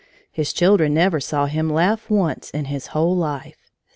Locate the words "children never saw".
0.51-1.45